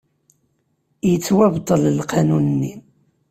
[1.09, 2.73] Yettwabṭel lqanun-nni.